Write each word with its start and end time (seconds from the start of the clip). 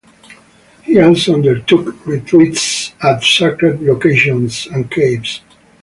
He 0.81 0.99
also 0.99 1.35
undertook 1.35 2.07
retreats 2.07 2.93
at 3.03 3.23
sacred 3.23 3.83
locations 3.83 4.65
and 4.65 4.89
caves. 4.89 5.41